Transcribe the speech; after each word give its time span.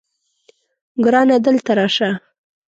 ګرانه 1.03 1.37
دلته 1.45 1.71
راشه 1.77 2.09